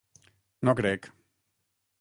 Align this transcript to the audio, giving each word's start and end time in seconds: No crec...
No 0.69 0.73
crec... 0.81 1.11